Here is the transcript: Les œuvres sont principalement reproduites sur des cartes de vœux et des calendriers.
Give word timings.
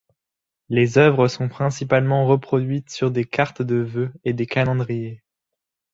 Les 0.69 0.97
œuvres 0.97 1.27
sont 1.27 1.47
principalement 1.47 2.25
reproduites 2.25 2.89
sur 2.89 3.11
des 3.11 3.23
cartes 3.23 3.61
de 3.61 3.75
vœux 3.75 4.11
et 4.23 4.33
des 4.33 4.47
calendriers. 4.47 5.23